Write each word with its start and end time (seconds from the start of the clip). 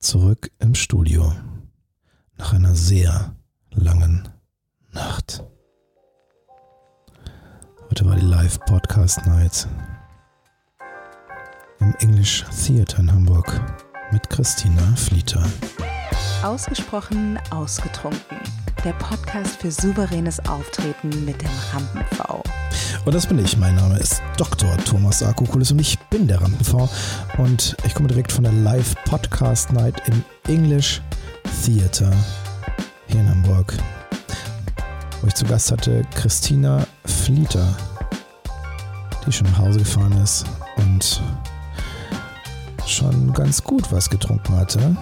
zurück 0.00 0.50
im 0.58 0.74
Studio 0.74 1.32
nach 2.38 2.54
einer 2.54 2.74
sehr 2.74 3.36
langen 3.70 4.28
Nacht. 4.92 5.44
Heute 7.90 8.06
war 8.06 8.16
die 8.16 8.24
Live-Podcast-Night 8.24 9.68
im 11.80 11.94
English 12.00 12.44
Theater 12.64 13.00
in 13.00 13.12
Hamburg 13.12 13.60
mit 14.10 14.28
Christina 14.30 14.82
Flieter. 14.96 15.44
Ausgesprochen 16.42 17.38
ausgetrunken. 17.50 18.38
Der 18.84 18.94
Podcast 18.94 19.60
für 19.60 19.70
souveränes 19.70 20.40
Auftreten 20.48 21.26
mit 21.26 21.42
dem 21.42 21.50
Rampen-V. 21.72 22.42
Und 23.06 23.14
das 23.14 23.26
bin 23.26 23.38
ich. 23.38 23.56
Mein 23.56 23.76
Name 23.76 23.98
ist 23.98 24.22
Dr. 24.36 24.76
Thomas 24.84 25.22
Akokulis 25.22 25.72
und 25.72 25.78
ich 25.78 25.98
bin 26.10 26.26
der 26.26 26.42
Rampen-V. 26.42 26.88
Und 27.38 27.74
ich 27.86 27.94
komme 27.94 28.08
direkt 28.08 28.30
von 28.30 28.44
der 28.44 28.52
Live 28.52 28.94
Podcast 29.06 29.72
Night 29.72 30.02
im 30.06 30.22
English 30.48 31.00
Theater 31.64 32.12
hier 33.06 33.20
in 33.20 33.30
Hamburg, 33.30 33.74
wo 35.20 35.26
ich 35.26 35.34
zu 35.34 35.46
Gast 35.46 35.72
hatte 35.72 36.02
Christina 36.14 36.86
Flieter, 37.06 37.74
die 39.26 39.32
schon 39.32 39.50
nach 39.50 39.58
Hause 39.58 39.78
gefahren 39.78 40.20
ist 40.22 40.44
und 40.76 41.22
schon 42.86 43.32
ganz 43.32 43.64
gut 43.64 43.90
was 43.90 44.10
getrunken 44.10 44.56
hatte, 44.56 44.94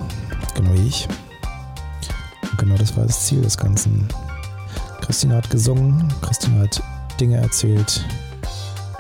genau 0.54 0.73
wie 0.74 0.87
ich. 0.87 1.09
Und 2.42 2.59
genau 2.59 2.76
das 2.76 2.96
war 2.96 3.06
das 3.06 3.26
Ziel 3.26 3.42
des 3.42 3.56
Ganzen. 3.59 4.06
Christina 5.01 5.37
hat 5.37 5.51
gesungen, 5.51 6.06
Christina 6.23 6.60
hat 6.60 6.80
Dinge 7.20 7.38
erzählt, 7.38 8.04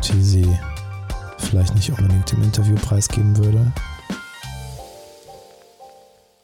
die 0.04 0.22
sie 0.22 0.58
vielleicht 1.38 1.74
nicht 1.74 1.90
unbedingt 1.90 2.32
im 2.32 2.42
Interview 2.42 2.74
preisgeben 2.74 3.36
würde. 3.36 3.72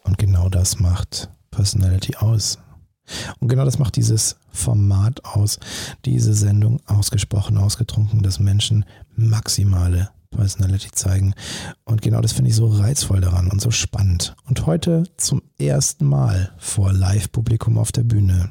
Und 0.05 0.18
genau 0.18 0.48
das 0.48 0.79
macht 0.79 1.29
Personality 1.51 2.16
aus. 2.16 2.59
Und 3.40 3.49
genau 3.49 3.65
das 3.65 3.79
macht 3.79 3.96
dieses 3.96 4.37
Format 4.51 5.24
aus, 5.24 5.59
diese 6.04 6.32
Sendung 6.32 6.80
ausgesprochen, 6.87 7.59
ausgetrunken, 7.59 8.23
dass 8.23 8.38
Menschen 8.38 8.84
maximale 9.16 10.10
Personality 10.30 10.90
zeigen. 10.93 11.34
Und 11.84 12.02
genau 12.02 12.21
das 12.21 12.32
finde 12.32 12.51
ich 12.51 12.56
so 12.56 12.68
reizvoll 12.68 13.21
daran 13.21 13.51
und 13.51 13.60
so 13.60 13.71
spannend. 13.71 14.37
Und 14.46 14.66
heute 14.66 15.04
zum 15.16 15.43
ersten 15.59 16.06
Mal 16.06 16.52
vor 16.56 16.93
Live-Publikum 16.93 17.79
auf 17.79 17.93
der 17.93 18.04
Bühne. 18.04 18.51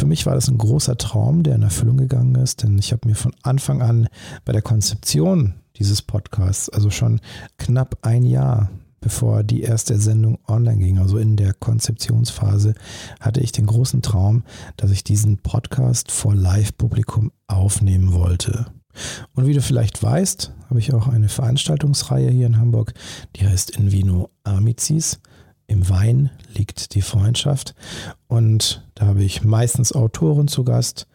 Für 0.00 0.06
mich 0.06 0.24
war 0.24 0.34
das 0.34 0.48
ein 0.48 0.56
großer 0.56 0.96
Traum, 0.96 1.42
der 1.42 1.56
in 1.56 1.62
Erfüllung 1.62 1.98
gegangen 1.98 2.34
ist, 2.36 2.62
denn 2.62 2.78
ich 2.78 2.90
habe 2.90 3.06
mir 3.06 3.14
von 3.14 3.34
Anfang 3.42 3.82
an 3.82 4.08
bei 4.46 4.52
der 4.54 4.62
Konzeption 4.62 5.56
dieses 5.76 6.00
Podcasts, 6.00 6.70
also 6.70 6.88
schon 6.88 7.20
knapp 7.58 7.98
ein 8.00 8.24
Jahr 8.24 8.70
bevor 9.02 9.42
die 9.42 9.60
erste 9.60 9.98
Sendung 9.98 10.38
online 10.48 10.78
ging, 10.78 10.98
also 10.98 11.18
in 11.18 11.36
der 11.36 11.52
Konzeptionsphase, 11.52 12.72
hatte 13.20 13.40
ich 13.42 13.52
den 13.52 13.66
großen 13.66 14.00
Traum, 14.00 14.44
dass 14.78 14.90
ich 14.90 15.04
diesen 15.04 15.36
Podcast 15.36 16.10
vor 16.10 16.34
Live-Publikum 16.34 17.30
aufnehmen 17.46 18.14
wollte. 18.14 18.72
Und 19.34 19.46
wie 19.46 19.52
du 19.52 19.60
vielleicht 19.60 20.02
weißt, 20.02 20.50
habe 20.70 20.80
ich 20.80 20.94
auch 20.94 21.08
eine 21.08 21.28
Veranstaltungsreihe 21.28 22.30
hier 22.30 22.46
in 22.46 22.56
Hamburg, 22.56 22.94
die 23.36 23.46
heißt 23.46 23.76
In 23.76 23.92
Vino 23.92 24.30
Amicis. 24.44 25.20
Im 25.70 25.88
Wein 25.88 26.30
liegt 26.52 26.96
die 26.96 27.00
Freundschaft. 27.00 27.76
Und 28.26 28.84
da 28.96 29.06
habe 29.06 29.22
ich 29.22 29.44
meistens 29.44 29.92
Autoren 29.92 30.48
zu 30.48 30.64
Gast, 30.64 31.06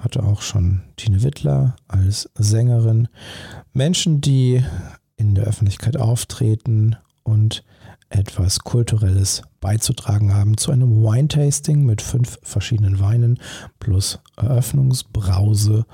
hatte 0.00 0.22
auch 0.22 0.40
schon 0.40 0.80
Tine 0.96 1.22
Wittler 1.22 1.76
als 1.86 2.30
Sängerin, 2.34 3.08
Menschen, 3.74 4.22
die 4.22 4.64
in 5.16 5.34
der 5.34 5.44
Öffentlichkeit 5.44 5.98
auftreten 5.98 6.96
und 7.24 7.62
etwas 8.08 8.60
Kulturelles 8.60 9.42
beizutragen 9.60 10.32
haben 10.32 10.56
zu 10.56 10.72
einem 10.72 11.02
Wine-Tasting 11.02 11.84
mit 11.84 12.00
fünf 12.00 12.38
verschiedenen 12.42 13.00
Weinen 13.00 13.38
plus 13.80 14.18
Eröffnungsbrause 14.38 15.84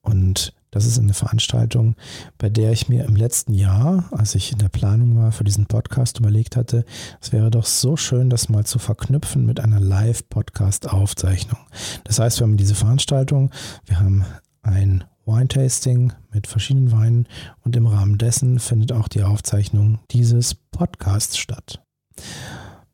und 0.00 0.54
das 0.70 0.86
ist 0.86 0.98
eine 0.98 1.14
Veranstaltung, 1.14 1.96
bei 2.38 2.48
der 2.48 2.72
ich 2.72 2.88
mir 2.88 3.04
im 3.04 3.16
letzten 3.16 3.54
Jahr, 3.54 4.04
als 4.12 4.34
ich 4.34 4.52
in 4.52 4.58
der 4.58 4.68
Planung 4.68 5.16
war 5.16 5.32
für 5.32 5.44
diesen 5.44 5.66
Podcast, 5.66 6.18
überlegt 6.18 6.56
hatte, 6.56 6.84
es 7.20 7.32
wäre 7.32 7.50
doch 7.50 7.66
so 7.66 7.96
schön, 7.96 8.30
das 8.30 8.48
mal 8.48 8.64
zu 8.64 8.78
verknüpfen 8.78 9.46
mit 9.46 9.60
einer 9.60 9.80
Live-Podcast-Aufzeichnung. 9.80 11.58
Das 12.04 12.18
heißt, 12.18 12.40
wir 12.40 12.46
haben 12.46 12.56
diese 12.56 12.74
Veranstaltung, 12.74 13.50
wir 13.86 13.98
haben 13.98 14.24
ein 14.62 15.04
Wine-Tasting 15.26 16.12
mit 16.32 16.46
verschiedenen 16.46 16.92
Weinen 16.92 17.26
und 17.64 17.76
im 17.76 17.86
Rahmen 17.86 18.18
dessen 18.18 18.58
findet 18.58 18.92
auch 18.92 19.08
die 19.08 19.22
Aufzeichnung 19.22 19.98
dieses 20.10 20.54
Podcasts 20.54 21.36
statt. 21.36 21.82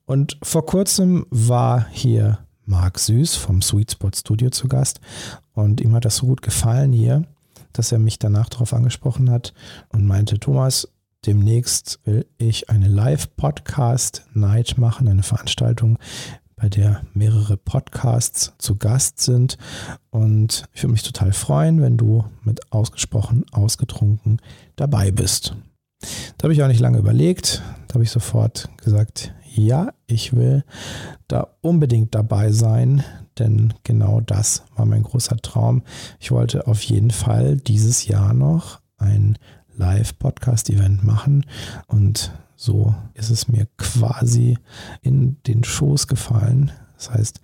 Und 0.05 0.39
vor 0.43 0.67
kurzem 0.67 1.27
war 1.31 1.87
hier 1.91 2.39
Marc 2.65 2.99
Süß 2.99 3.37
vom 3.37 3.63
Sweet 3.63 3.93
Spot 3.93 4.11
Studio 4.15 4.51
zu 4.51 4.69
Gast 4.69 5.01
und 5.53 5.81
ihm 5.81 5.95
hat 5.95 6.05
das 6.05 6.17
so 6.17 6.27
gut 6.27 6.43
gefallen 6.43 6.93
hier, 6.93 7.25
dass 7.79 7.93
er 7.93 7.99
mich 7.99 8.19
danach 8.19 8.49
darauf 8.49 8.73
angesprochen 8.73 9.31
hat 9.31 9.55
und 9.91 10.07
meinte, 10.07 10.39
Thomas, 10.39 10.89
demnächst 11.27 12.01
will 12.05 12.27
ich 12.39 12.71
eine 12.71 12.89
Live-Podcast-Night 12.89 14.79
machen, 14.79 15.09
eine 15.09 15.23
Veranstaltung, 15.23 15.99
bei 16.57 16.71
der 16.71 17.03
mehrere 17.13 17.59
Podcasts 17.59 18.55
zu 18.59 18.77
Gast 18.77 19.21
sind. 19.21 19.59
Und 20.11 20.65
ich 20.73 20.83
würde 20.83 20.93
mich 20.93 21.03
total 21.03 21.33
freuen, 21.33 21.83
wenn 21.83 21.99
du 21.99 22.25
mit 22.43 22.73
ausgesprochen 22.73 23.45
ausgetrunken 23.53 24.41
dabei 24.77 25.11
bist. 25.11 25.55
Da 26.39 26.45
habe 26.45 26.55
ich 26.55 26.63
auch 26.63 26.69
nicht 26.69 26.81
lange 26.81 26.99
überlegt. 26.99 27.63
Da 27.89 27.95
habe 27.95 28.05
ich 28.05 28.11
sofort 28.11 28.71
gesagt, 28.83 29.35
ja, 29.55 29.93
ich 30.07 30.35
will 30.35 30.65
da 31.29 31.49
unbedingt 31.61 32.15
dabei 32.15 32.53
sein, 32.53 33.05
denn 33.39 33.75
genau 33.85 34.21
das 34.21 34.65
war 34.75 34.87
mein 34.87 35.03
großer 35.03 35.37
Traum. 35.39 35.83
Ich 36.21 36.31
wollte 36.31 36.67
auf 36.67 36.83
jeden 36.83 37.11
Fall 37.11 37.57
dieses 37.57 38.07
Jahr 38.07 38.35
noch 38.35 38.81
ein 38.99 39.39
Live-Podcast-Event 39.77 41.05
machen 41.05 41.45
und 41.87 42.33
so 42.57 42.95
ist 43.15 43.31
es 43.31 43.49
mir 43.49 43.67
quasi 43.77 44.59
in 45.03 45.37
den 45.47 45.63
Schoß 45.63 46.07
gefallen. 46.07 46.73
Das 46.97 47.11
heißt, 47.11 47.41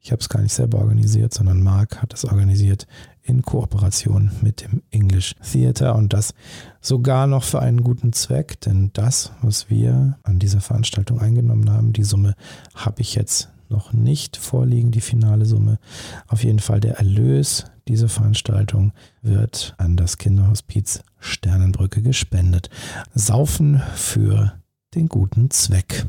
ich 0.00 0.12
habe 0.12 0.20
es 0.20 0.28
gar 0.28 0.40
nicht 0.40 0.52
selber 0.52 0.78
organisiert, 0.78 1.32
sondern 1.32 1.62
Marc 1.62 2.02
hat 2.02 2.12
es 2.12 2.24
organisiert 2.24 2.86
in 3.22 3.40
Kooperation 3.40 4.30
mit 4.42 4.60
dem 4.60 4.82
English 4.90 5.34
Theater 5.50 5.94
und 5.94 6.12
das 6.12 6.34
sogar 6.82 7.26
noch 7.26 7.42
für 7.42 7.60
einen 7.60 7.82
guten 7.82 8.12
Zweck, 8.12 8.60
denn 8.60 8.90
das, 8.92 9.32
was 9.40 9.70
wir 9.70 10.18
an 10.22 10.38
dieser 10.38 10.60
Veranstaltung 10.60 11.20
eingenommen 11.20 11.70
haben, 11.70 11.94
die 11.94 12.04
Summe 12.04 12.34
habe 12.74 13.00
ich 13.00 13.14
jetzt 13.14 13.48
noch 13.68 13.92
nicht 13.92 14.36
vorliegen, 14.36 14.90
die 14.90 15.00
finale 15.00 15.46
Summe. 15.46 15.78
Auf 16.26 16.44
jeden 16.44 16.58
Fall 16.58 16.80
der 16.80 16.98
Erlös 16.98 17.64
dieser 17.88 18.08
Veranstaltung 18.08 18.92
wird 19.22 19.74
an 19.78 19.96
das 19.96 20.18
Kinderhospiz 20.18 21.02
Sternenbrücke 21.18 22.02
gespendet. 22.02 22.70
Saufen 23.14 23.82
für 23.94 24.54
den 24.94 25.08
guten 25.08 25.50
Zweck. 25.50 26.06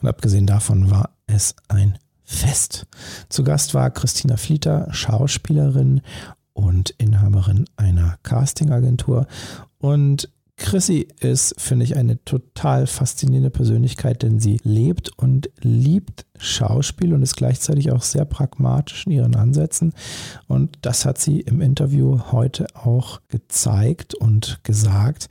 Und 0.00 0.08
abgesehen 0.08 0.46
davon 0.46 0.90
war 0.90 1.10
es 1.26 1.54
ein 1.68 1.98
Fest. 2.24 2.86
Zu 3.28 3.44
Gast 3.44 3.74
war 3.74 3.90
Christina 3.90 4.36
Flieter, 4.36 4.88
Schauspielerin 4.92 6.00
und 6.52 6.90
Inhaberin 6.90 7.66
einer 7.76 8.18
Castingagentur. 8.22 9.26
Und 9.78 10.30
Chrissy 10.60 11.08
ist, 11.20 11.54
finde 11.58 11.86
ich, 11.86 11.96
eine 11.96 12.22
total 12.24 12.86
faszinierende 12.86 13.50
Persönlichkeit, 13.50 14.22
denn 14.22 14.40
sie 14.40 14.60
lebt 14.62 15.10
und 15.16 15.50
liebt 15.62 16.26
Schauspiel 16.38 17.14
und 17.14 17.22
ist 17.22 17.36
gleichzeitig 17.36 17.90
auch 17.90 18.02
sehr 18.02 18.26
pragmatisch 18.26 19.06
in 19.06 19.12
ihren 19.12 19.36
Ansätzen. 19.36 19.94
Und 20.48 20.78
das 20.82 21.06
hat 21.06 21.16
sie 21.16 21.40
im 21.40 21.62
Interview 21.62 22.20
heute 22.30 22.66
auch 22.74 23.20
gezeigt 23.28 24.14
und 24.14 24.60
gesagt, 24.62 25.28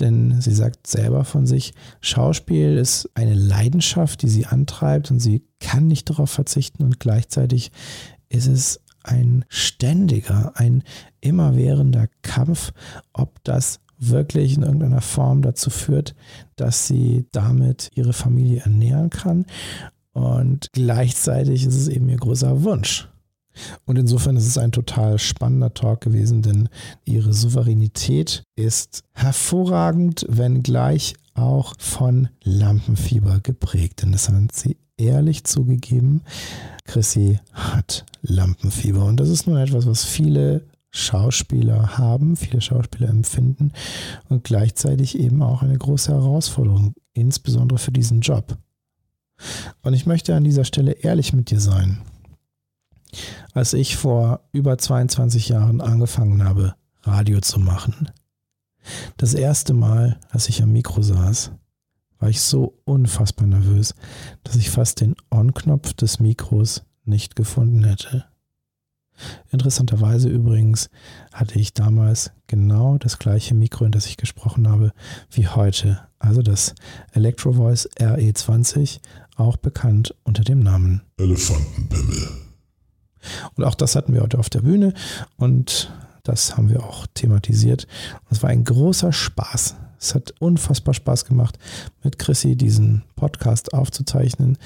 denn 0.00 0.40
sie 0.40 0.54
sagt 0.54 0.88
selber 0.88 1.24
von 1.24 1.46
sich, 1.46 1.74
Schauspiel 2.00 2.76
ist 2.76 3.08
eine 3.14 3.34
Leidenschaft, 3.34 4.22
die 4.22 4.28
sie 4.28 4.46
antreibt 4.46 5.12
und 5.12 5.20
sie 5.20 5.44
kann 5.60 5.86
nicht 5.86 6.10
darauf 6.10 6.30
verzichten 6.30 6.82
und 6.82 6.98
gleichzeitig 6.98 7.70
ist 8.28 8.48
es 8.48 8.80
ein 9.04 9.44
ständiger, 9.48 10.52
ein 10.56 10.82
immerwährender 11.20 12.08
Kampf, 12.22 12.72
ob 13.12 13.42
das 13.44 13.78
wirklich 14.10 14.56
in 14.56 14.62
irgendeiner 14.62 15.00
Form 15.00 15.42
dazu 15.42 15.70
führt, 15.70 16.14
dass 16.56 16.86
sie 16.86 17.26
damit 17.32 17.90
ihre 17.94 18.12
Familie 18.12 18.60
ernähren 18.60 19.10
kann. 19.10 19.46
Und 20.12 20.68
gleichzeitig 20.72 21.64
ist 21.66 21.76
es 21.76 21.88
eben 21.88 22.08
ihr 22.08 22.18
großer 22.18 22.64
Wunsch. 22.64 23.08
Und 23.84 23.98
insofern 23.98 24.36
ist 24.36 24.46
es 24.46 24.58
ein 24.58 24.72
total 24.72 25.18
spannender 25.18 25.74
Talk 25.74 26.00
gewesen, 26.00 26.42
denn 26.42 26.68
ihre 27.04 27.32
Souveränität 27.32 28.44
ist 28.56 29.04
hervorragend, 29.12 30.24
wenngleich 30.28 31.14
auch 31.34 31.74
von 31.78 32.28
Lampenfieber 32.42 33.40
geprägt. 33.40 34.02
Denn 34.02 34.12
das 34.12 34.28
hat 34.28 34.52
sie 34.52 34.76
ehrlich 34.96 35.44
zugegeben. 35.44 36.22
Chrissy 36.84 37.40
hat 37.52 38.04
Lampenfieber. 38.22 39.04
Und 39.04 39.18
das 39.18 39.28
ist 39.28 39.46
nun 39.46 39.56
etwas, 39.56 39.86
was 39.86 40.04
viele 40.04 40.64
Schauspieler 40.92 41.96
haben, 41.96 42.36
viele 42.36 42.60
Schauspieler 42.60 43.08
empfinden 43.08 43.72
und 44.28 44.44
gleichzeitig 44.44 45.18
eben 45.18 45.42
auch 45.42 45.62
eine 45.62 45.76
große 45.76 46.12
Herausforderung, 46.12 46.94
insbesondere 47.14 47.78
für 47.78 47.92
diesen 47.92 48.20
Job. 48.20 48.58
Und 49.80 49.94
ich 49.94 50.06
möchte 50.06 50.36
an 50.36 50.44
dieser 50.44 50.64
Stelle 50.64 50.92
ehrlich 50.92 51.32
mit 51.32 51.50
dir 51.50 51.60
sein. 51.60 52.02
Als 53.54 53.72
ich 53.72 53.96
vor 53.96 54.40
über 54.52 54.78
22 54.78 55.48
Jahren 55.48 55.80
angefangen 55.80 56.44
habe, 56.44 56.74
Radio 57.02 57.40
zu 57.40 57.58
machen, 57.58 58.10
das 59.16 59.34
erste 59.34 59.72
Mal, 59.74 60.20
als 60.30 60.48
ich 60.48 60.62
am 60.62 60.72
Mikro 60.72 61.02
saß, 61.02 61.52
war 62.18 62.28
ich 62.28 62.40
so 62.40 62.78
unfassbar 62.84 63.46
nervös, 63.46 63.94
dass 64.44 64.56
ich 64.56 64.70
fast 64.70 65.00
den 65.00 65.16
On-Knopf 65.30 65.94
des 65.94 66.20
Mikros 66.20 66.84
nicht 67.04 67.34
gefunden 67.34 67.82
hätte. 67.84 68.26
Interessanterweise 69.50 70.28
übrigens 70.28 70.90
hatte 71.32 71.58
ich 71.58 71.74
damals 71.74 72.32
genau 72.46 72.98
das 72.98 73.18
gleiche 73.18 73.54
Mikro, 73.54 73.84
in 73.84 73.92
das 73.92 74.06
ich 74.06 74.16
gesprochen 74.16 74.68
habe, 74.68 74.92
wie 75.30 75.48
heute. 75.48 76.00
Also 76.18 76.42
das 76.42 76.74
Electro 77.12 77.52
Voice 77.52 77.88
RE20, 77.98 79.00
auch 79.36 79.56
bekannt 79.56 80.14
unter 80.24 80.44
dem 80.44 80.60
Namen 80.60 81.02
Elefantenpimmel. 81.16 82.28
Und 83.54 83.64
auch 83.64 83.74
das 83.74 83.96
hatten 83.96 84.14
wir 84.14 84.22
heute 84.22 84.38
auf 84.38 84.50
der 84.50 84.62
Bühne 84.62 84.94
und 85.36 85.92
das 86.22 86.56
haben 86.56 86.70
wir 86.70 86.84
auch 86.84 87.06
thematisiert. 87.14 87.86
Und 88.24 88.32
es 88.36 88.42
war 88.42 88.50
ein 88.50 88.64
großer 88.64 89.12
Spaß. 89.12 89.76
Es 89.98 90.14
hat 90.14 90.34
unfassbar 90.40 90.94
Spaß 90.94 91.24
gemacht, 91.24 91.58
mit 92.02 92.18
Chrissy 92.18 92.56
diesen 92.56 93.04
Podcast 93.14 93.72
aufzuzeichnen. 93.72 94.58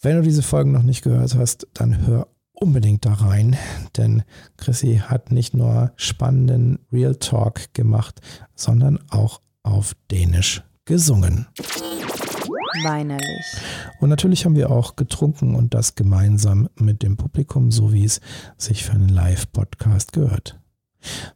Wenn 0.00 0.16
du 0.16 0.22
diese 0.22 0.42
Folgen 0.42 0.72
noch 0.72 0.82
nicht 0.82 1.02
gehört 1.02 1.34
hast, 1.34 1.66
dann 1.74 2.06
hör 2.06 2.28
unbedingt 2.60 3.04
da 3.04 3.14
rein, 3.14 3.56
denn 3.96 4.22
Chrissy 4.56 5.02
hat 5.04 5.32
nicht 5.32 5.54
nur 5.54 5.92
spannenden 5.96 6.80
Real 6.92 7.16
Talk 7.16 7.74
gemacht, 7.74 8.20
sondern 8.54 8.98
auch 9.10 9.40
auf 9.62 9.94
Dänisch 10.10 10.62
gesungen. 10.84 11.46
Weinerlich. 12.84 13.46
Und 14.00 14.08
natürlich 14.08 14.44
haben 14.44 14.56
wir 14.56 14.70
auch 14.70 14.96
getrunken 14.96 15.54
und 15.54 15.74
das 15.74 15.94
gemeinsam 15.94 16.68
mit 16.76 17.02
dem 17.02 17.16
Publikum, 17.16 17.70
so 17.70 17.92
wie 17.92 18.04
es 18.04 18.20
sich 18.56 18.84
für 18.84 18.92
einen 18.92 19.08
Live-Podcast 19.08 20.12
gehört. 20.12 20.58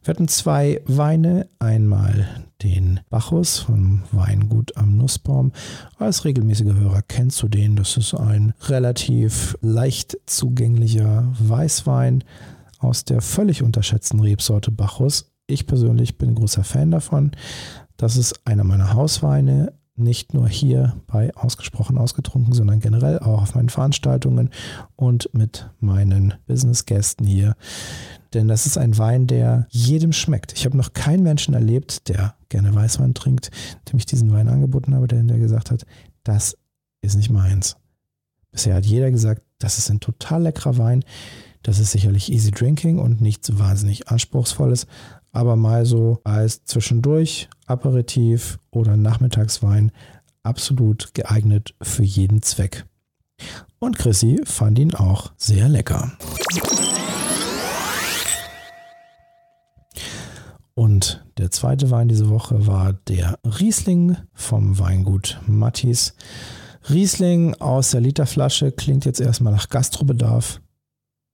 Wir 0.03 0.13
hatten 0.13 0.27
zwei 0.27 0.81
Weine. 0.85 1.47
Einmal 1.59 2.27
den 2.61 2.99
Bacchus 3.09 3.59
vom 3.59 4.03
Weingut 4.11 4.77
am 4.77 4.97
Nussbaum. 4.97 5.51
Als 5.97 6.25
regelmäßiger 6.25 6.75
Hörer 6.75 7.01
kennst 7.01 7.41
du 7.41 7.47
den. 7.47 7.75
Das 7.75 7.97
ist 7.97 8.13
ein 8.13 8.53
relativ 8.67 9.57
leicht 9.61 10.17
zugänglicher 10.25 11.31
Weißwein 11.39 12.23
aus 12.79 13.05
der 13.05 13.21
völlig 13.21 13.63
unterschätzten 13.63 14.19
Rebsorte 14.19 14.71
Bacchus. 14.71 15.31
Ich 15.47 15.67
persönlich 15.67 16.17
bin 16.17 16.35
großer 16.35 16.63
Fan 16.63 16.91
davon. 16.91 17.31
Das 17.97 18.17
ist 18.17 18.45
einer 18.45 18.63
meiner 18.63 18.93
Hausweine, 18.93 19.73
nicht 19.95 20.33
nur 20.33 20.47
hier 20.47 20.95
bei 21.07 21.33
Ausgesprochen 21.35 21.97
Ausgetrunken, 21.97 22.53
sondern 22.53 22.79
generell 22.79 23.19
auch 23.19 23.43
auf 23.43 23.55
meinen 23.55 23.69
Veranstaltungen 23.69 24.49
und 24.95 25.29
mit 25.33 25.69
meinen 25.79 26.33
Business-Gästen 26.47 27.25
hier. 27.25 27.55
Denn 28.33 28.47
das 28.47 28.65
ist 28.65 28.77
ein 28.77 28.97
Wein, 28.97 29.27
der 29.27 29.67
jedem 29.69 30.11
schmeckt. 30.11 30.53
Ich 30.53 30.65
habe 30.65 30.77
noch 30.77 30.93
keinen 30.93 31.21
Menschen 31.21 31.53
erlebt, 31.53 32.09
der 32.09 32.35
gerne 32.49 32.73
Weißwein 32.73 33.13
trinkt, 33.13 33.51
dem 33.91 33.99
ich 33.99 34.07
diesen 34.07 34.31
Wein 34.31 34.47
angeboten 34.47 34.95
habe, 34.95 35.07
der, 35.07 35.23
gesagt 35.37 35.69
hat, 35.69 35.85
das 36.23 36.57
ist 37.01 37.15
nicht 37.15 37.29
meins. 37.29 37.77
Bisher 38.51 38.75
hat 38.75 38.85
jeder 38.85 39.11
gesagt, 39.11 39.43
das 39.59 39.77
ist 39.77 39.89
ein 39.91 39.99
total 39.99 40.43
leckerer 40.43 40.77
Wein. 40.77 41.03
Das 41.61 41.79
ist 41.79 41.91
sicherlich 41.91 42.31
easy 42.31 42.51
drinking 42.51 42.99
und 42.99 43.21
nichts 43.21 43.57
wahnsinnig 43.57 44.09
anspruchsvolles, 44.09 44.85
aber 45.33 45.55
mal 45.57 45.85
so 45.85 46.21
als 46.23 46.63
zwischendurch 46.63 47.49
Aperitif 47.65 48.59
oder 48.71 48.95
Nachmittagswein 48.95 49.91
absolut 50.43 51.13
geeignet 51.13 51.75
für 51.81 52.03
jeden 52.03 52.41
Zweck. 52.41 52.85
Und 53.79 53.97
Chrissy 53.97 54.41
fand 54.45 54.79
ihn 54.79 54.93
auch 54.93 55.33
sehr 55.35 55.67
lecker. 55.67 56.13
Und 60.75 61.25
der 61.37 61.51
zweite 61.51 61.91
Wein 61.91 62.07
diese 62.07 62.29
Woche 62.29 62.65
war 62.65 62.93
der 62.93 63.39
Riesling 63.59 64.17
vom 64.33 64.79
Weingut 64.79 65.39
Mattis. 65.45 66.15
Riesling 66.89 67.55
aus 67.55 67.91
der 67.91 68.01
Literflasche 68.01 68.71
klingt 68.71 69.05
jetzt 69.05 69.21
erstmal 69.21 69.53
nach 69.53 69.69
Gastrobedarf. 69.69 70.61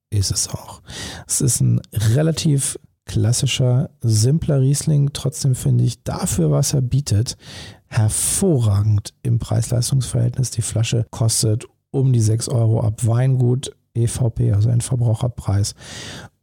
Ist 0.10 0.32
es 0.32 0.50
auch. 0.50 0.82
Es 1.28 1.42
ist 1.42 1.62
ein 1.62 1.82
relativ 1.94 2.80
klassischer, 3.10 3.90
simpler 4.02 4.62
Riesling. 4.62 5.10
Trotzdem 5.14 5.56
finde 5.56 5.84
ich 5.84 6.04
dafür, 6.04 6.52
was 6.52 6.76
er 6.76 6.82
bietet, 6.82 7.38
hervorragend 7.88 9.16
im 9.24 9.40
Preis-Leistungs-Verhältnis. 9.40 10.52
Die 10.52 10.62
Flasche 10.62 11.08
kostet 11.10 11.66
um 11.90 12.14
die 12.14 12.22
6 12.22 12.50
Euro 12.50 12.82
ab 12.82 13.08
Weingut 13.08 13.76
EVP, 13.96 14.54
also 14.54 14.70
ein 14.70 14.82
Verbraucherpreis. 14.82 15.74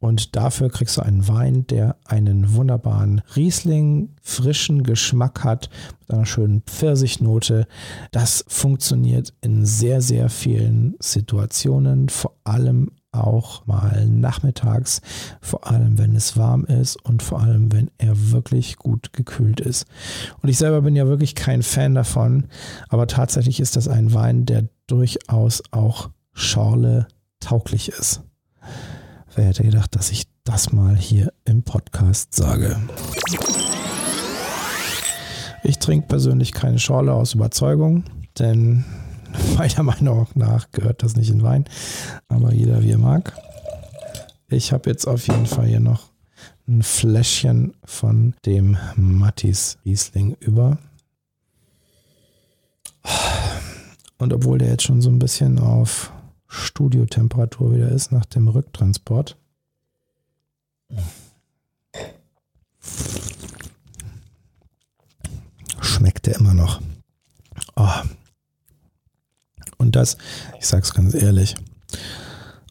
Und 0.00 0.34
dafür 0.34 0.68
kriegst 0.68 0.96
du 0.96 1.02
einen 1.02 1.28
Wein, 1.28 1.68
der 1.68 1.96
einen 2.04 2.54
wunderbaren 2.54 3.22
Riesling, 3.36 4.16
frischen 4.20 4.82
Geschmack 4.82 5.44
hat, 5.44 5.70
mit 6.00 6.10
einer 6.10 6.26
schönen 6.26 6.62
Pfirsichnote. 6.62 7.68
Das 8.10 8.44
funktioniert 8.48 9.32
in 9.40 9.64
sehr, 9.64 10.00
sehr 10.02 10.30
vielen 10.30 10.96
Situationen, 10.98 12.08
vor 12.08 12.34
allem 12.42 12.90
auch 13.24 13.66
mal 13.66 14.06
nachmittags, 14.06 15.00
vor 15.40 15.66
allem 15.66 15.98
wenn 15.98 16.14
es 16.16 16.36
warm 16.36 16.64
ist 16.64 16.96
und 17.04 17.22
vor 17.22 17.40
allem 17.40 17.72
wenn 17.72 17.90
er 17.98 18.30
wirklich 18.32 18.76
gut 18.76 19.12
gekühlt 19.12 19.60
ist. 19.60 19.86
Und 20.42 20.48
ich 20.48 20.58
selber 20.58 20.82
bin 20.82 20.96
ja 20.96 21.06
wirklich 21.06 21.34
kein 21.34 21.62
Fan 21.62 21.94
davon, 21.94 22.44
aber 22.88 23.06
tatsächlich 23.06 23.60
ist 23.60 23.76
das 23.76 23.88
ein 23.88 24.12
Wein, 24.14 24.46
der 24.46 24.68
durchaus 24.86 25.62
auch 25.70 26.10
Schorle 26.32 27.08
tauglich 27.40 27.88
ist. 27.88 28.22
Wer 29.34 29.46
hätte 29.46 29.64
gedacht, 29.64 29.94
dass 29.94 30.10
ich 30.10 30.26
das 30.44 30.72
mal 30.72 30.96
hier 30.96 31.32
im 31.44 31.62
Podcast 31.62 32.34
sage? 32.34 32.76
Ich 35.62 35.78
trinke 35.78 36.06
persönlich 36.06 36.52
keine 36.52 36.78
Schorle 36.78 37.12
aus 37.12 37.34
Überzeugung, 37.34 38.04
denn 38.38 38.84
Meiner 39.56 39.82
Meinung 39.82 40.26
nach 40.34 40.70
gehört 40.70 41.02
das 41.02 41.16
nicht 41.16 41.30
in 41.30 41.42
Wein, 41.42 41.64
aber 42.28 42.52
jeder 42.52 42.82
wie 42.82 42.92
er 42.92 42.98
mag. 42.98 43.32
Ich 44.48 44.72
habe 44.72 44.90
jetzt 44.90 45.06
auf 45.06 45.26
jeden 45.26 45.46
Fall 45.46 45.66
hier 45.66 45.80
noch 45.80 46.10
ein 46.68 46.82
Fläschchen 46.82 47.74
von 47.84 48.34
dem 48.44 48.76
Mattis 48.96 49.78
Riesling 49.84 50.36
über. 50.40 50.78
Und 54.18 54.32
obwohl 54.32 54.58
der 54.58 54.68
jetzt 54.70 54.84
schon 54.84 55.02
so 55.02 55.10
ein 55.10 55.18
bisschen 55.18 55.58
auf 55.58 56.12
Studiotemperatur 56.48 57.74
wieder 57.74 57.90
ist 57.90 58.12
nach 58.12 58.24
dem 58.24 58.48
Rücktransport, 58.48 59.36
schmeckt 65.80 66.28
er 66.28 66.36
immer 66.36 66.54
noch. 66.54 66.80
Oh, 67.76 67.90
und 69.78 69.96
das, 69.96 70.16
ich 70.58 70.66
sage 70.66 70.82
es 70.82 70.94
ganz 70.94 71.14
ehrlich, 71.14 71.54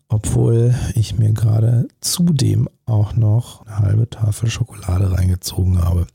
obwohl 0.07 0.75
ich 0.95 1.17
mir 1.17 1.31
gerade 1.33 1.87
zudem 2.01 2.69
auch 2.85 3.13
noch 3.15 3.65
eine 3.65 3.79
halbe 3.79 4.09
Tafel 4.09 4.49
Schokolade 4.49 5.11
reingezogen 5.11 5.83
habe. 5.83 6.07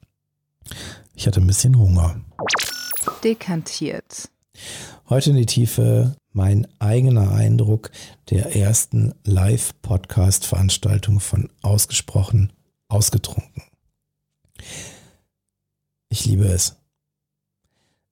Ich 1.15 1.27
hatte 1.27 1.41
ein 1.41 1.47
bisschen 1.47 1.79
Hunger. 1.79 2.21
Dekantiert. 3.25 4.31
Heute 5.09 5.31
in 5.31 5.37
die 5.37 5.47
Tiefe 5.47 6.17
mein 6.33 6.67
eigener 6.79 7.33
Eindruck 7.33 7.91
der 8.31 8.55
ersten 8.55 9.15
Live-Podcast-Veranstaltung 9.25 11.21
von 11.21 11.51
Ausgesprochen 11.63 12.53
Ausgetrunken. 12.89 13.63
Ich 16.09 16.25
liebe 16.27 16.45
es. 16.45 16.77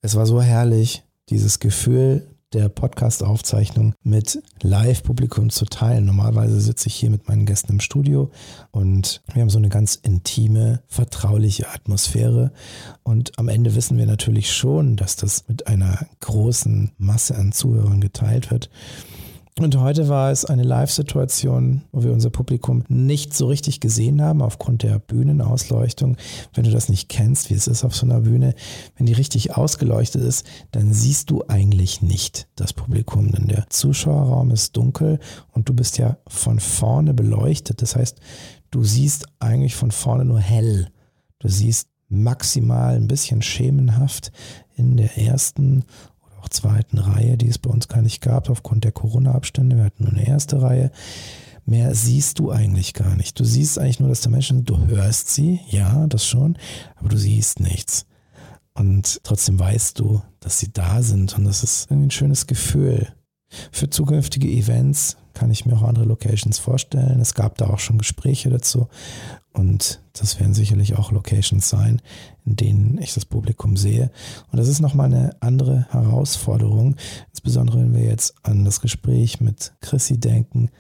Es 0.03 0.15
war 0.15 0.27
so 0.27 0.41
herrlich, 0.41 1.03
dieses 1.31 1.59
Gefühl 1.59 2.29
der 2.53 2.69
Podcast-Aufzeichnung 2.69 3.95
mit 4.03 4.43
Live-Publikum 4.63 5.51
zu 5.51 5.67
teilen. 5.67 6.07
Normalerweise 6.07 6.61
sitze 6.61 6.89
ich 6.89 6.95
hier 6.95 7.11
mit 7.11 7.29
meinen 7.29 7.45
Gästen 7.45 7.73
im 7.73 7.81
Studio 7.81 8.31
und 8.71 9.23
wir 9.33 9.43
haben 9.43 9.51
so 9.51 9.59
eine 9.59 9.69
ganz 9.69 9.97
intime, 9.97 10.83
vertrauliche 10.87 11.69
Atmosphäre. 11.69 12.53
Und 13.03 13.39
am 13.39 13.49
Ende 13.49 13.75
wissen 13.75 13.99
wir 13.99 14.07
natürlich 14.07 14.53
schon, 14.53 14.97
dass 14.97 15.17
das 15.17 15.47
mit 15.49 15.67
einer 15.67 16.07
großen 16.21 16.93
Masse 16.97 17.37
an 17.37 17.53
Zuhörern 17.53 18.01
geteilt 18.01 18.51
wird. 18.51 18.71
Und 19.59 19.79
heute 19.81 20.09
war 20.09 20.31
es 20.31 20.45
eine 20.45 20.63
Live-Situation, 20.63 21.83
wo 21.91 22.05
wir 22.05 22.13
unser 22.13 22.31
Publikum 22.31 22.85
nicht 22.89 23.35
so 23.35 23.47
richtig 23.47 23.81
gesehen 23.81 24.23
haben 24.23 24.41
aufgrund 24.41 24.85
der 24.85 24.99
Bühnenausleuchtung. 25.01 26.17
Wenn 26.55 26.65
du 26.65 26.71
das 26.71 26.89
nicht 26.89 27.09
kennst, 27.09 27.51
wie 27.51 27.55
es 27.55 27.67
ist 27.67 27.85
auf 27.85 27.97
so 27.97 28.07
einer 28.07 28.21
Bühne, 28.21 28.55
wenn 28.97 29.07
die 29.07 29.15
richtig 29.15 29.57
ausgeleuchtet 29.57 30.23
ist, 30.23 30.47
dann 30.71 30.93
siehst 30.93 31.31
du 31.31 31.45
eigentlich 31.49 32.03
nicht 32.03 32.49
das 32.55 32.73
Publikum, 32.73 33.33
denn 33.33 33.49
der 33.49 33.69
Zuschauerraum 33.69 34.53
ist 34.53 34.77
dunkel 34.77 35.19
und 35.53 35.69
du 35.69 35.75
bist 35.75 35.99
ja 35.99 36.19
von 36.29 36.61
vorne 36.61 37.13
beleuchtet. 37.13 37.83
Das 37.83 37.97
heißt, 37.97 38.21
Du 38.71 38.85
siehst 38.85 39.27
eigentlich 39.39 39.77
von 39.77 39.91
vorne 39.91 40.25
nur 40.25 40.41
hell. 40.41 40.89
Du 41.39 41.49
siehst 41.49 41.89
maximal 42.09 42.97
ein 42.97 43.09
bisschen 43.09 43.43
schemenhaft 43.43 44.31
in 44.77 44.97
der 44.97 45.17
ersten 45.17 45.85
auch 46.41 46.49
zweiten 46.49 46.99
Reihe, 46.99 47.37
die 47.37 47.49
es 47.49 47.59
bei 47.59 47.71
uns 47.71 47.89
gar 47.89 48.03
nicht 48.03 48.21
gab, 48.21 48.51
aufgrund 48.51 48.85
der 48.85 48.93
Corona-Abstände. 48.93 49.77
Wir 49.77 49.85
hatten 49.85 50.05
nur 50.05 50.13
eine 50.13 50.27
erste 50.27 50.61
Reihe. 50.63 50.91
Mehr 51.65 51.95
siehst 51.95 52.39
du 52.39 52.51
eigentlich 52.51 52.95
gar 52.95 53.15
nicht. 53.17 53.39
Du 53.39 53.45
siehst 53.45 53.79
eigentlich 53.79 54.01
nur, 54.01 54.09
dass 54.09 54.23
da 54.23 54.31
Menschen. 54.31 54.65
Du 54.65 54.87
hörst 54.87 55.29
sie, 55.29 55.61
ja, 55.69 56.07
das 56.07 56.27
schon, 56.27 56.57
aber 56.97 57.11
du 57.11 57.19
siehst 57.19 57.61
nichts. 57.61 58.07
Und 58.73 59.21
trotzdem 59.25 59.59
weißt 59.59 59.99
du, 59.99 60.23
dass 60.41 60.59
sie 60.59 60.73
da 60.73 61.03
sind. 61.03 61.37
Und 61.37 61.45
das 61.45 61.63
ist 61.63 61.91
ein 61.91 62.11
schönes 62.11 62.47
Gefühl. 62.47 63.09
Für 63.73 63.91
zukünftige 63.91 64.49
Events 64.49 65.17
kann 65.39 65.53
ich 65.53 65.65
mir 65.65 65.77
auch 65.77 65.83
andere 65.83 66.05
Locations 66.05 66.59
vorstellen. 66.59 67.21
Es 67.21 67.35
gab 67.35 67.57
da 67.59 67.69
auch 67.69 67.79
schon 67.79 67.99
Gespräche 67.99 68.51
dazu. 68.51 68.89
Und 69.53 70.03
das 70.13 70.41
werden 70.41 70.53
sicherlich 70.53 70.99
auch 70.99 71.13
Locations 71.13 71.69
sein, 71.69 72.03
in 72.45 72.57
denen 72.57 72.99
ich 72.99 73.15
das 73.15 73.25
Publikum 73.25 73.77
sehe. 73.77 74.11
Und 74.51 74.59
das 74.59 74.67
ist 74.67 74.81
nochmal 74.81 75.07
eine 75.07 75.37
andere 75.41 75.87
Herausforderung, 75.91 76.97
insbesondere 77.31 77.79
wenn 77.79 77.95
wir 77.95 78.05
jetzt 78.05 78.35
an 78.43 78.65
das 78.65 78.81
Gespräch 78.81 79.41
mit 79.41 79.75
Chrissy 79.81 80.19
denken, 80.19 80.71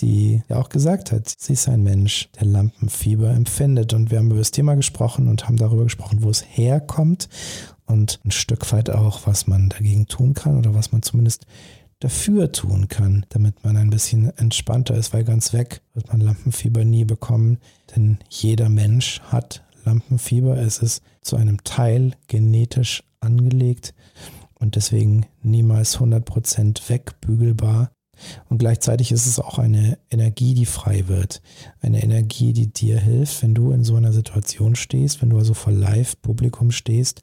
die 0.00 0.42
ja 0.48 0.56
auch 0.56 0.68
gesagt 0.68 1.10
hat, 1.10 1.28
sie 1.28 1.54
ist 1.54 1.68
ein 1.68 1.82
Mensch, 1.82 2.28
der 2.38 2.46
Lampenfieber 2.46 3.30
empfindet. 3.30 3.94
Und 3.94 4.10
wir 4.10 4.18
haben 4.18 4.30
über 4.30 4.38
das 4.38 4.50
Thema 4.50 4.74
gesprochen 4.74 5.28
und 5.28 5.46
haben 5.46 5.56
darüber 5.56 5.84
gesprochen, 5.84 6.22
wo 6.22 6.28
es 6.28 6.44
herkommt 6.46 7.28
und 7.86 8.20
ein 8.24 8.30
Stück 8.30 8.72
weit 8.72 8.90
auch, 8.90 9.26
was 9.26 9.46
man 9.46 9.70
dagegen 9.70 10.06
tun 10.06 10.34
kann 10.34 10.58
oder 10.58 10.74
was 10.74 10.92
man 10.92 11.02
zumindest 11.02 11.46
dafür 12.02 12.52
tun 12.52 12.88
kann, 12.88 13.26
damit 13.28 13.62
man 13.64 13.76
ein 13.76 13.90
bisschen 13.90 14.36
entspannter 14.36 14.94
ist, 14.94 15.12
weil 15.12 15.24
ganz 15.24 15.52
weg 15.52 15.82
wird 15.94 16.08
man 16.08 16.20
Lampenfieber 16.20 16.84
nie 16.84 17.04
bekommen, 17.04 17.58
denn 17.94 18.18
jeder 18.28 18.68
Mensch 18.68 19.20
hat 19.22 19.62
Lampenfieber. 19.84 20.56
Es 20.56 20.78
ist 20.78 21.02
zu 21.20 21.36
einem 21.36 21.62
Teil 21.64 22.12
genetisch 22.26 23.04
angelegt 23.20 23.94
und 24.54 24.76
deswegen 24.76 25.26
niemals 25.42 25.98
100% 25.98 26.88
wegbügelbar. 26.88 27.90
Und 28.48 28.58
gleichzeitig 28.58 29.10
ist 29.10 29.26
es 29.26 29.40
auch 29.40 29.58
eine 29.58 29.98
Energie, 30.10 30.54
die 30.54 30.66
frei 30.66 31.08
wird. 31.08 31.42
Eine 31.80 32.02
Energie, 32.02 32.52
die 32.52 32.72
dir 32.72 33.00
hilft, 33.00 33.42
wenn 33.42 33.54
du 33.54 33.72
in 33.72 33.82
so 33.82 33.96
einer 33.96 34.12
Situation 34.12 34.76
stehst, 34.76 35.22
wenn 35.22 35.30
du 35.30 35.38
also 35.38 35.54
vor 35.54 35.72
Live-Publikum 35.72 36.70
stehst, 36.70 37.22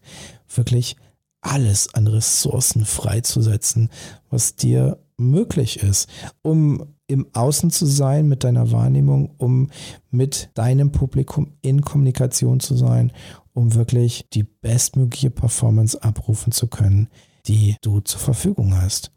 wirklich 0.53 0.97
alles 1.41 1.93
an 1.93 2.07
Ressourcen 2.07 2.85
freizusetzen, 2.85 3.89
was 4.29 4.55
dir 4.55 4.99
möglich 5.17 5.81
ist, 5.83 6.09
um 6.41 6.95
im 7.07 7.27
Außen 7.33 7.71
zu 7.71 7.85
sein 7.85 8.27
mit 8.27 8.43
deiner 8.43 8.71
Wahrnehmung, 8.71 9.31
um 9.37 9.69
mit 10.11 10.51
deinem 10.53 10.91
Publikum 10.91 11.53
in 11.61 11.81
Kommunikation 11.81 12.59
zu 12.59 12.75
sein, 12.75 13.11
um 13.53 13.73
wirklich 13.73 14.27
die 14.31 14.43
bestmögliche 14.43 15.31
Performance 15.31 16.01
abrufen 16.01 16.51
zu 16.51 16.67
können, 16.67 17.09
die 17.47 17.75
du 17.81 17.99
zur 18.01 18.19
Verfügung 18.19 18.79
hast. 18.79 19.11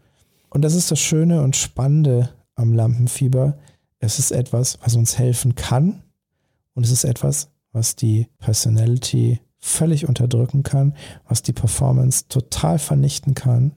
Und 0.49 0.63
das 0.63 0.75
ist 0.75 0.91
das 0.91 1.01
Schöne 1.01 1.43
und 1.43 1.57
Spannende 1.57 2.31
am 2.55 2.73
Lampenfieber. 2.73 3.59
Es 3.99 4.19
ist 4.19 4.33
etwas, 4.33 4.79
was 4.83 4.97
uns 4.97 5.19
helfen 5.19 5.55
kann 5.55 6.03
und 6.75 6.85
es 6.85 6.91
ist 6.91 7.05
etwas, 7.05 7.51
was 7.73 7.95
die 7.95 8.27
Personality 8.39 9.41
völlig 9.63 10.07
unterdrücken 10.09 10.65
kann, 10.65 10.95
was 11.27 11.43
die 11.43 11.53
Performance 11.53 12.27
total 12.29 12.79
vernichten 12.79 13.35
kann. 13.35 13.73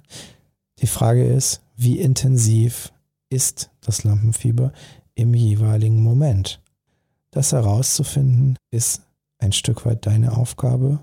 Die 0.79 0.87
Frage 0.87 1.25
ist, 1.25 1.61
wie 1.77 1.99
intensiv 1.99 2.91
ist 3.29 3.69
das 3.81 4.03
Lampenfieber 4.03 4.73
im 5.13 5.33
jeweiligen 5.33 6.01
Moment? 6.01 6.59
Das 7.31 7.53
herauszufinden 7.53 8.57
ist 8.71 9.03
ein 9.37 9.51
Stück 9.51 9.85
weit 9.85 10.05
deine 10.05 10.35
Aufgabe. 10.35 10.99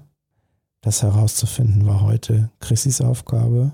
Das 0.81 1.03
herauszufinden 1.03 1.87
war 1.87 2.03
heute 2.03 2.51
Chrissys 2.59 3.01
Aufgabe. 3.01 3.73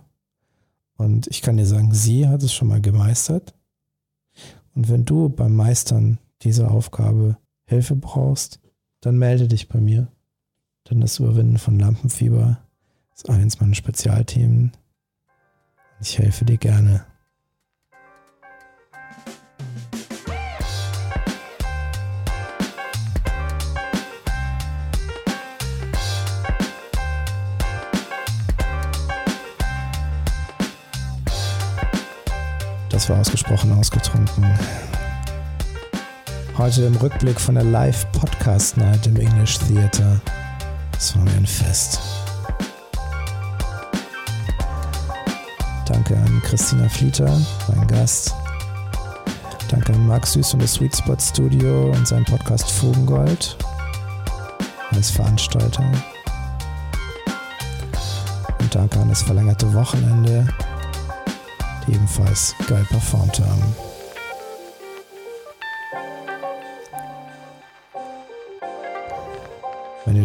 Und 0.96 1.26
ich 1.28 1.40
kann 1.40 1.56
dir 1.56 1.66
sagen, 1.66 1.94
sie 1.94 2.28
hat 2.28 2.42
es 2.42 2.52
schon 2.52 2.68
mal 2.68 2.82
gemeistert. 2.82 3.54
Und 4.74 4.90
wenn 4.90 5.04
du 5.04 5.30
beim 5.30 5.56
Meistern 5.56 6.18
dieser 6.42 6.70
Aufgabe 6.70 7.38
Hilfe 7.64 7.96
brauchst, 7.96 8.60
dann 9.00 9.16
melde 9.16 9.48
dich 9.48 9.68
bei 9.68 9.80
mir. 9.80 10.08
Denn 10.90 11.00
das 11.02 11.18
Überwinden 11.18 11.58
von 11.58 11.78
Lampenfieber 11.78 12.58
ist 13.14 13.28
eines 13.28 13.60
meiner 13.60 13.74
Spezialthemen. 13.74 14.72
Ich 16.00 16.18
helfe 16.18 16.44
dir 16.44 16.56
gerne. 16.56 17.04
Das 32.88 33.10
war 33.10 33.20
ausgesprochen 33.20 33.72
ausgetrunken. 33.72 34.44
Heute 36.56 36.82
im 36.84 36.96
Rückblick 36.96 37.38
von 37.38 37.54
der 37.54 37.64
Live-Podcast-Night 37.64 39.06
im 39.06 39.16
English 39.16 39.58
Theater. 39.58 40.20
Es 40.98 41.14
war 41.14 41.22
mir 41.22 41.30
ein 41.30 41.46
Fest. 41.46 42.00
Danke 45.86 46.16
an 46.16 46.42
Christina 46.44 46.88
Flieter, 46.88 47.40
mein 47.68 47.86
Gast. 47.86 48.34
Danke 49.68 49.92
an 49.92 50.08
Marc 50.08 50.26
Süß 50.26 50.54
und 50.54 50.62
das 50.62 50.74
Sweet 50.74 50.96
Spot 50.96 51.16
Studio 51.20 51.92
und 51.92 52.08
sein 52.08 52.24
Podcast 52.24 52.68
Fugengold 52.68 53.56
als 54.90 55.12
Veranstalter. 55.12 55.84
Und 58.58 58.74
danke 58.74 58.98
an 58.98 59.08
das 59.08 59.22
verlängerte 59.22 59.72
Wochenende, 59.72 60.48
die 61.86 61.92
ebenfalls 61.92 62.56
geil 62.66 62.84
performt 62.90 63.38
haben. 63.38 63.87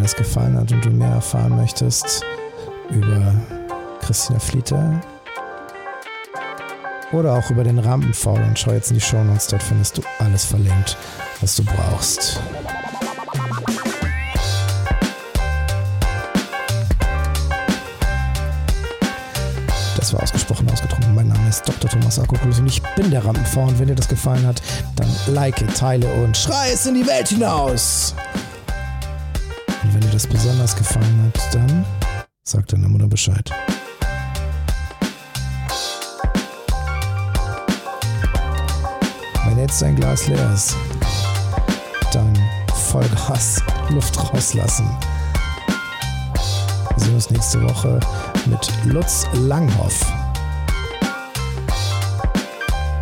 Das 0.03 0.15
gefallen 0.15 0.57
hat 0.57 0.69
und 0.73 0.83
du 0.83 0.89
mehr 0.89 1.11
erfahren 1.11 1.55
möchtest 1.55 2.21
über 2.89 3.33
Christina 4.01 4.37
Flieter 4.37 5.01
oder 7.13 7.33
auch 7.33 7.49
über 7.49 7.63
den 7.63 7.79
Rampenfaul, 7.79 8.37
dann 8.37 8.55
schau 8.55 8.71
jetzt 8.71 8.91
in 8.91 8.95
die 8.95 9.01
Show 9.01 9.23
Notes, 9.23 9.47
dort 9.47 9.63
findest 9.63 9.97
du 9.97 10.01
alles 10.19 10.43
verlinkt, 10.43 10.97
was 11.39 11.55
du 11.55 11.63
brauchst. 11.63 12.41
Das 19.95 20.13
war 20.13 20.21
ausgesprochen 20.21 20.69
ausgetrunken. 20.69 21.15
Mein 21.15 21.29
Name 21.29 21.47
ist 21.47 21.65
Dr. 21.65 21.89
Thomas 21.89 22.19
Akokulus 22.19 22.59
und 22.59 22.67
ich 22.67 22.81
bin 22.97 23.09
der 23.09 23.23
Rampenfaul. 23.23 23.69
Und 23.69 23.79
wenn 23.79 23.87
dir 23.87 23.95
das 23.95 24.09
gefallen 24.09 24.45
hat, 24.45 24.61
dann 24.97 25.07
like, 25.27 25.63
teile 25.75 26.11
und 26.25 26.35
schrei 26.35 26.71
es 26.73 26.85
in 26.85 26.95
die 26.95 27.07
Welt 27.07 27.29
hinaus 27.29 28.13
das 30.13 30.27
besonders 30.27 30.75
gefallen 30.75 31.33
hat, 31.33 31.55
dann 31.55 31.85
sag 32.43 32.67
deiner 32.67 32.87
Mutter 32.87 33.07
Bescheid. 33.07 33.51
Wenn 39.45 39.57
jetzt 39.57 39.81
dein 39.81 39.95
Glas 39.95 40.27
leer 40.27 40.53
ist, 40.53 40.75
dann 42.11 42.31
Vollgas 42.91 43.59
Luft 43.89 44.15
rauslassen. 44.31 44.87
Wir 46.95 47.05
sehen 47.05 47.15
uns 47.15 47.29
nächste 47.31 47.63
Woche 47.63 47.99
mit 48.45 48.71
Lutz 48.85 49.25
Langhoff. 49.33 49.99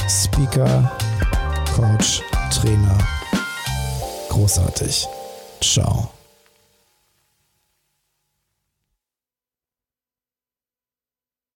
Speaker, 0.07 0.89
Coach, 1.75 2.21
Trainer. 2.51 2.97
Großartig. 4.29 5.05
Ciao. 5.59 6.09